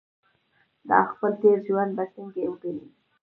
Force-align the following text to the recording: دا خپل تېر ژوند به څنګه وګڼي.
دا 0.89 0.99
خپل 1.11 1.31
تېر 1.41 1.57
ژوند 1.67 1.91
به 1.97 2.03
څنګه 2.13 2.41
وګڼي. 2.51 2.85